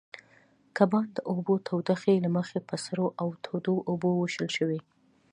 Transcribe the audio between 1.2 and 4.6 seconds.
اوبو تودوخې له مخې په سړو او تودو اوبو وېشل